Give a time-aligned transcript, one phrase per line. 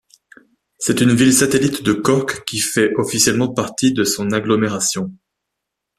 [0.79, 5.13] C’est une ville satellite de Cork qui fait officiellement partie de son agglomération.